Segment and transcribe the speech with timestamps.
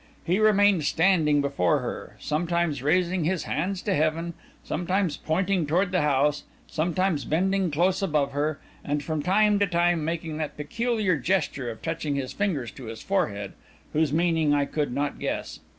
[0.25, 6.01] He remained standing before her, sometimes raising his hands to heaven, sometimes pointing toward the
[6.01, 11.69] house, sometimes bending close above her, and from time to time making that peculiar gesture
[11.69, 13.53] of touching his fingers to his forehead,
[13.93, 15.59] whose meaning I could not guess.